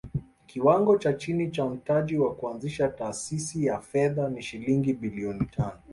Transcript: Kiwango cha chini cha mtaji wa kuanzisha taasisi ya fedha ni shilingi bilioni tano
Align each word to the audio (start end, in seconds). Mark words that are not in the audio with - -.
Kiwango 0.47 0.97
cha 0.97 1.13
chini 1.13 1.51
cha 1.51 1.65
mtaji 1.65 2.17
wa 2.17 2.35
kuanzisha 2.35 2.87
taasisi 2.87 3.65
ya 3.65 3.79
fedha 3.81 4.29
ni 4.29 4.41
shilingi 4.41 4.93
bilioni 4.93 5.45
tano 5.45 5.79